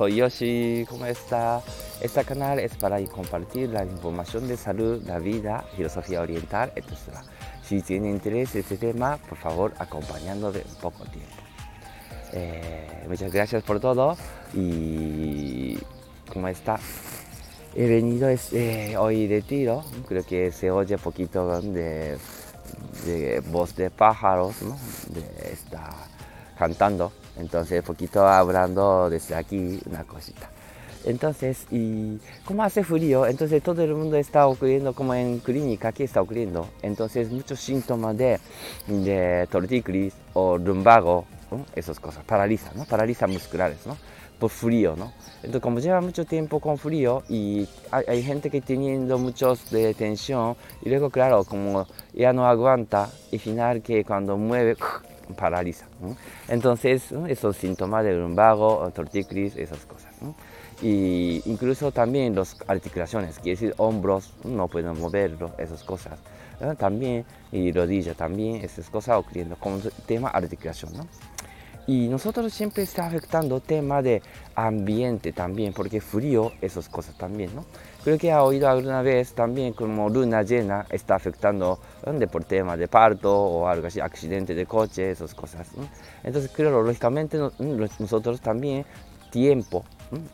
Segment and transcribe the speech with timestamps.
[0.00, 1.60] soy Yoshi, ¿cómo está?
[2.00, 7.18] Este canal es para compartir la información de salud, la vida, filosofía oriental, etc.
[7.62, 11.36] Si tiene interés en este tema, por favor, acompañando de poco tiempo.
[12.32, 14.16] Eh, muchas gracias por todo
[14.54, 15.76] y
[16.32, 16.78] ¿cómo está?
[17.74, 22.16] He venido eh, hoy de tiro, creo que se oye un poquito de,
[23.52, 24.54] voz de pájaros,
[25.44, 25.90] está
[26.56, 30.50] cantando, entonces poquito hablando desde aquí una cosita.
[31.04, 36.04] Entonces, y como hace frío, entonces todo el mundo está ocurriendo como en clínica, ¿qué
[36.04, 36.68] está ocurriendo?
[36.82, 38.38] Entonces muchos síntomas de,
[38.86, 41.24] de tortícolis o lumbago,
[41.74, 42.84] esas cosas, paraliza, ¿no?
[42.84, 43.96] Paraliza musculares, ¿no?
[44.40, 45.12] Por frío, ¿no?
[45.36, 50.56] Entonces, como lleva mucho tiempo con frío y hay, gente que teniendo muchos de tensión
[50.82, 54.76] y luego, claro, como ya no aguanta y final que cuando mueve,
[55.36, 55.86] paraliza.
[56.48, 60.10] Entonces, esos síntomas de lumbago, tortícolis, esas cosas.
[60.20, 60.34] ¿no?
[60.82, 66.18] Y incluso también las articulaciones, quiere decir hombros, no pueden moverlo, esas cosas.
[66.78, 71.06] También, y rodilla también, esas cosas ocurriendo como tema articulación, ¿no?
[71.90, 74.22] Y nosotros siempre está afectando tema de
[74.54, 77.64] ambiente también, porque frío, esas cosas también, ¿no?
[78.04, 82.28] Creo que ha oído alguna vez también como luna llena está afectando ¿dónde?
[82.28, 85.66] por tema de parto o algo así, accidente de coche, esas cosas.
[85.76, 85.88] ¿no?
[86.22, 87.36] Entonces, creo, lógicamente,
[87.98, 88.86] nosotros también
[89.32, 89.84] tiempo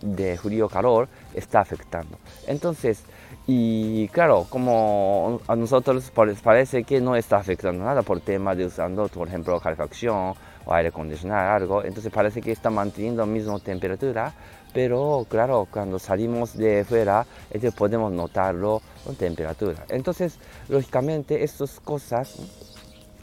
[0.03, 2.19] de frío-calor está afectando.
[2.47, 3.03] Entonces,
[3.47, 9.09] y claro, como a nosotros parece que no está afectando nada por tema de usando,
[9.09, 10.35] por ejemplo, calefacción
[10.67, 14.35] o aire acondicionado, algo, entonces parece que está manteniendo la misma temperatura,
[14.75, 19.87] pero claro, cuando salimos de fuera, entonces podemos notarlo con temperatura.
[19.89, 22.37] Entonces, lógicamente, estas cosas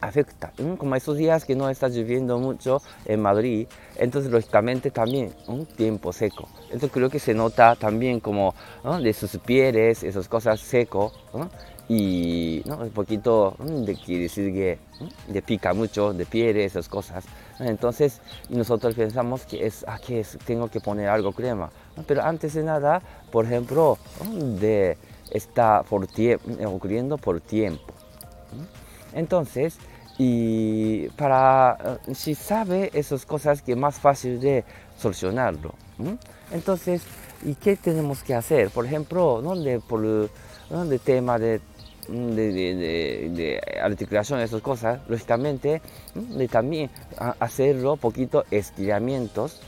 [0.03, 0.51] afecta.
[0.77, 6.11] Como esos días que no está lloviendo mucho en Madrid, entonces lógicamente también un tiempo
[6.11, 6.49] seco.
[6.65, 8.53] Entonces creo que se nota también como
[9.01, 11.13] de sus pieles, esas cosas seco
[11.89, 14.79] y un poquito de quiere decir que
[15.27, 17.25] de pica mucho, de pieles, esas cosas.
[17.59, 21.69] Entonces nosotros pensamos que es, ah, que tengo que poner algo crema.
[22.07, 23.01] Pero antes de nada,
[23.31, 23.97] por ejemplo,
[24.59, 24.97] de
[25.31, 26.07] está por
[26.65, 27.93] ocurriendo por tiempo.
[29.13, 29.77] Entonces,
[30.17, 34.63] y para, eh, si sabe esas cosas que es más fácil de
[34.97, 35.73] solucionarlo.
[36.51, 37.03] Entonces,
[37.43, 38.69] ¿y qué tenemos que hacer?
[38.69, 39.53] Por ejemplo, ¿no?
[39.81, 41.61] por, de tema de,
[42.07, 45.81] de, de, de, articulación, esas cosas, lógicamente,
[46.13, 46.89] de también
[47.39, 49.61] hacerlo poquito estiramientos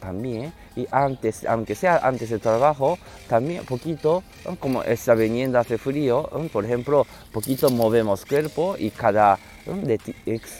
[0.00, 2.98] también y antes aunque sea antes del trabajo
[3.28, 4.24] también poquito
[4.58, 9.98] como está viniendo hace frío por ejemplo poquito movemos cuerpo y cada de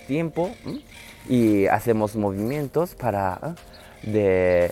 [0.07, 0.53] tiempo
[1.29, 3.57] y hacemos movimientos para
[4.03, 4.71] de,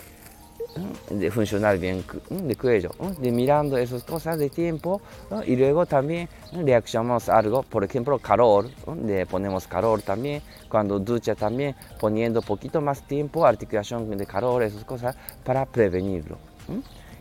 [1.09, 5.01] de funcionar bien de cuello, de mirando esas cosas de tiempo
[5.45, 11.75] y luego también reaccionamos algo, por ejemplo calor, de ponemos calor también, cuando ducha también
[11.99, 16.37] poniendo poquito más tiempo, articulación de calor, esas cosas para prevenirlo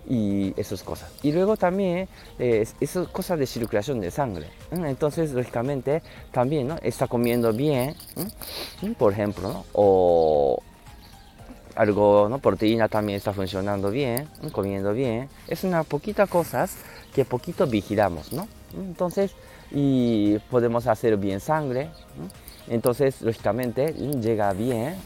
[0.09, 1.11] y esas cosas.
[1.23, 2.09] Y luego también
[2.39, 4.47] eh, esas cosas de circulación de sangre.
[4.73, 6.03] Entonces, lógicamente,
[6.33, 7.95] también está comiendo bien,
[8.99, 10.30] por ejemplo, o
[11.75, 12.39] algo, ¿no?
[12.39, 15.29] proteína también está funcionando bien, comiendo bien.
[15.49, 16.77] Es una poquita cosas
[17.15, 18.49] que poquito vigilamos, ¿no?
[18.75, 19.33] Entonces,
[19.71, 21.91] y podemos hacer bien sangre.
[22.69, 24.97] Entonces, lógicamente, llega bien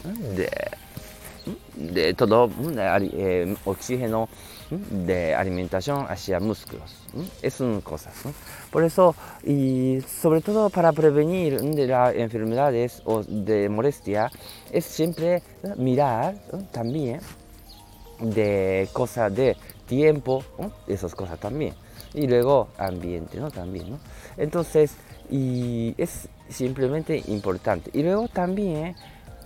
[1.75, 4.29] de todo eh, oxígeno
[4.69, 6.95] de alimentación hacia músculos.
[7.41, 8.11] Es una cosa.
[8.71, 14.31] Por eso, y sobre todo para prevenir de las enfermedades o de molestia,
[14.71, 15.43] es siempre
[15.77, 16.35] mirar
[16.71, 17.19] también
[18.19, 19.55] de cosas de
[19.87, 20.43] tiempo,
[20.87, 21.73] esas cosas también.
[22.13, 23.51] Y luego ambiente, ¿no?
[23.51, 23.99] También.
[24.37, 24.95] Entonces,
[25.29, 27.89] y es simplemente importante.
[27.93, 28.95] Y luego también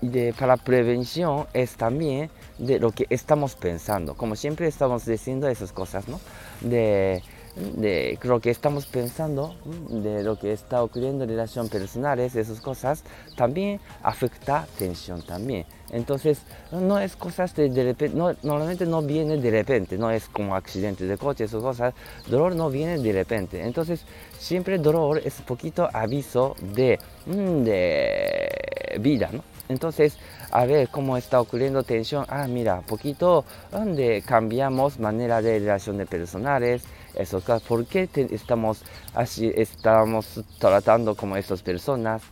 [0.01, 4.15] de, para prevención es también de lo que estamos pensando.
[4.15, 6.19] Como siempre estamos diciendo esas cosas, ¿no?
[6.61, 7.21] De,
[7.55, 9.55] de lo que estamos pensando,
[9.89, 13.03] de lo que está ocurriendo en relaciones personales, esas cosas,
[13.35, 15.65] también afecta tensión también.
[15.91, 16.41] Entonces,
[16.71, 20.55] no es cosas de, de repente, no, normalmente no viene de repente, no es como
[20.55, 21.93] accidente de coche, esas cosas,
[22.27, 23.61] dolor no viene de repente.
[23.63, 24.05] Entonces,
[24.37, 29.43] siempre dolor es poquito aviso de, mm, de vida, ¿no?
[29.69, 30.17] Entonces,
[30.49, 32.25] a ver cómo está ocurriendo tensión.
[32.27, 36.81] Ah, mira, poquito donde cambiamos manera de relaciones personales,
[37.13, 38.81] eso, ¿por qué estamos
[39.13, 42.23] así, estamos tratando como estas personas?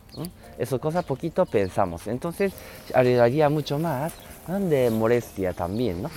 [0.58, 2.08] Esas cosas poquito pensamos.
[2.08, 2.52] Entonces,
[2.92, 4.14] agregaría mucho más
[4.48, 6.10] de molestia también, ¿no?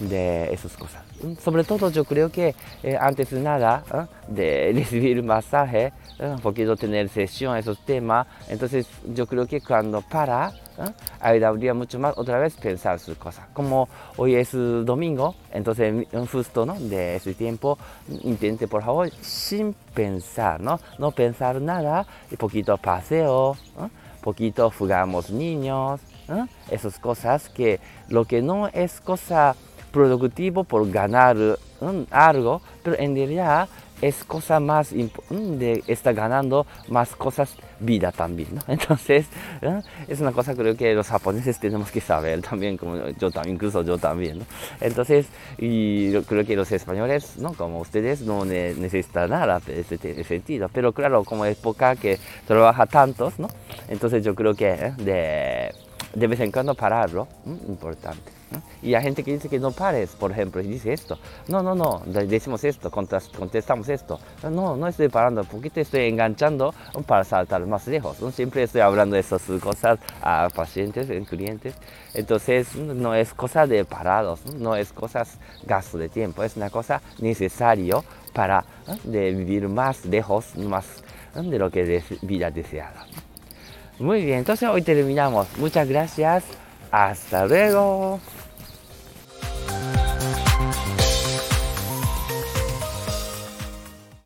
[0.00, 1.02] De esas cosas.
[1.42, 4.06] Sobre todo yo creo que eh, antes de nada, ¿eh?
[4.28, 6.28] de recibir masaje, ¿eh?
[6.28, 10.52] un poquito tener sesión, esos temas, entonces yo creo que cuando para,
[11.20, 13.46] ayudaría mucho más otra vez pensar sus cosas.
[13.52, 16.74] Como hoy es domingo, entonces justo ¿no?
[16.74, 17.78] de ese tiempo,
[18.22, 23.56] intente por favor sin pensar, no, no pensar nada, y poquito paseo,
[24.20, 26.00] poquito jugamos niños,
[26.70, 29.54] esas cosas que lo que no es cosa
[29.94, 31.36] productivo por ganar
[32.10, 33.68] algo, pero en realidad
[34.02, 38.60] es cosa más de está ganando más cosas vida también ¿no?
[38.68, 39.26] entonces
[40.08, 43.82] es una cosa creo que los japoneses tenemos que saber también como yo también incluso
[43.82, 44.44] yo también ¿no?
[44.80, 45.26] entonces
[45.58, 50.68] y yo creo que los españoles no como ustedes no necesitan nada en ese sentido
[50.72, 53.48] pero claro como época que trabaja tantos no
[53.88, 54.94] entonces yo creo que ¿eh?
[54.98, 55.83] de,
[56.14, 57.26] de vez en cuando pararlo
[57.68, 58.44] importante
[58.82, 61.18] y hay gente que dice que no pares, por ejemplo, y dice esto.
[61.48, 64.20] No, no, no, decimos esto, contestamos esto.
[64.50, 66.74] No, no estoy parando, porque te estoy enganchando
[67.06, 68.18] para saltar más lejos.
[68.34, 71.74] Siempre estoy hablando de esas cosas a pacientes, a clientes.
[72.12, 75.24] Entonces, no es cosa de parados, no es cosa
[75.64, 77.96] gasto de tiempo, es una cosa necesaria
[78.32, 78.64] para
[79.04, 81.02] vivir más lejos, más
[81.34, 83.06] de lo que es vida deseada.
[83.98, 85.46] Muy bien, entonces hoy terminamos.
[85.58, 86.44] Muchas gracias.
[86.90, 88.20] Hasta luego.